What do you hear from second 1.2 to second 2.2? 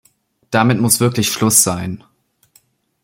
Schluss sein.